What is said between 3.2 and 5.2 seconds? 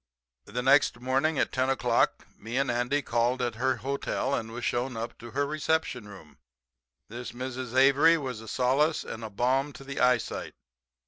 at her hotel, and was shown up